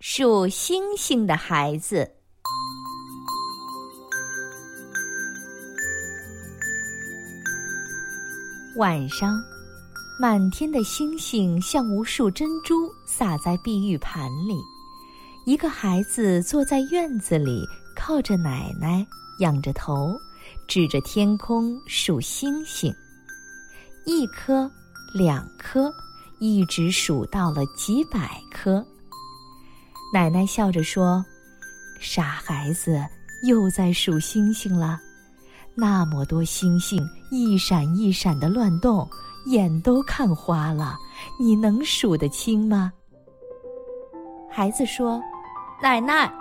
[0.00, 2.08] 数星星的孩子。
[8.76, 9.36] 晚上，
[10.20, 14.54] 满天的星星像无数珍珠洒在碧玉盘里。
[15.44, 19.04] 一个孩子坐在院子里，靠着奶奶，
[19.40, 20.16] 仰着头，
[20.68, 22.94] 指着天空数星星。
[24.06, 24.70] 一颗，
[25.12, 25.92] 两颗，
[26.38, 28.86] 一直数到了几百颗。
[30.10, 31.22] 奶奶笑着说
[32.00, 33.04] ：“傻孩子，
[33.42, 34.98] 又在数星星了。
[35.74, 36.98] 那么多星星，
[37.30, 39.06] 一闪一闪的乱动，
[39.46, 40.96] 眼都看花了。
[41.38, 42.90] 你能数得清吗？”
[44.50, 45.22] 孩子说
[45.82, 46.32] ：“奶奶，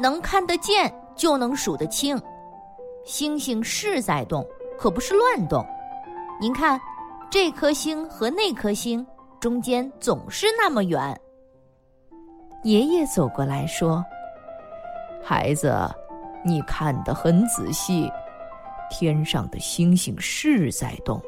[0.00, 2.20] 能看得见就能数得清。
[3.04, 4.44] 星星是在动，
[4.78, 5.64] 可不是乱动。
[6.40, 6.80] 您看，
[7.30, 9.06] 这颗星和那颗星
[9.38, 11.14] 中间总是那么远。”
[12.62, 14.04] 爷爷走过来说
[15.20, 15.76] ：“孩子，
[16.44, 18.08] 你看得很仔细，
[18.88, 21.20] 天上的星星是在动，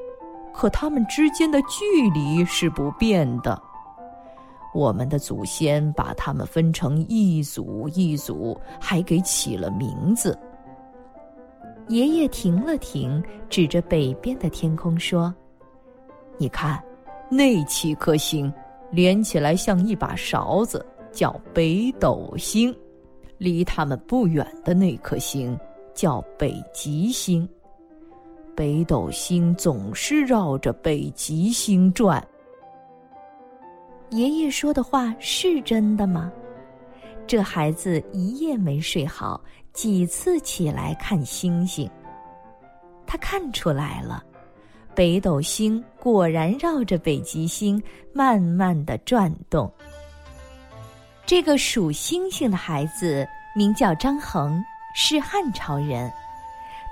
[0.52, 3.60] 可它们之间的距离是不变的。
[4.72, 10.38] 我们的祖先把它们分成一组一组，还给起了名字。”
[11.88, 15.34] 爷爷停了停，指着北边的天空说
[16.38, 16.80] ：“你看，
[17.28, 18.52] 那七颗星
[18.92, 22.76] 连起来像一把勺子。”叫北斗星，
[23.38, 25.58] 离他们不远的那颗星
[25.94, 27.48] 叫北极星。
[28.56, 32.22] 北斗星总是绕着北极星转。
[34.10, 36.30] 爷爷说的话是真的吗？
[37.26, 39.40] 这孩子一夜没睡好，
[39.72, 41.90] 几次起来看星星。
[43.06, 44.22] 他看出来了，
[44.94, 49.72] 北斗星果然绕着北极星慢慢的转动。
[51.27, 54.62] 这个数星星的孩子名叫张衡，
[54.94, 56.12] 是汉朝人。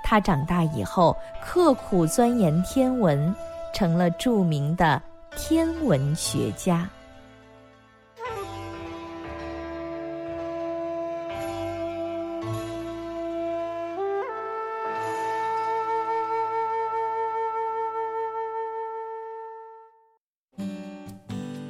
[0.03, 3.33] 他长大以后刻苦钻研天文，
[3.75, 4.99] 成了著名的
[5.37, 6.89] 天文学家。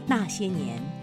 [0.08, 1.03] 那些年。